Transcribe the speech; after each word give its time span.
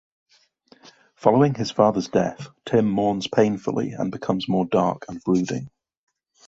Following 1.13 1.53
his 1.53 1.69
father's 1.69 2.07
death, 2.07 2.47
Tim 2.65 2.89
mourns 2.89 3.27
painfully 3.27 3.91
and 3.91 4.11
becomes 4.11 4.49
more 4.49 4.65
dark 4.65 5.05
and 5.07 5.21
brooding. 5.23 5.69